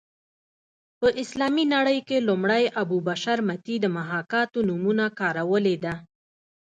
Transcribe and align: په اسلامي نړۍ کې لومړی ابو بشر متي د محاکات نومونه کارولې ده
په 0.99 1.07
اسلامي 1.23 1.65
نړۍ 1.75 1.99
کې 2.07 2.25
لومړی 2.27 2.63
ابو 2.81 2.97
بشر 3.09 3.37
متي 3.47 3.75
د 3.81 3.85
محاکات 3.97 4.49
نومونه 4.67 5.05
کارولې 5.19 5.75
ده 5.83 5.93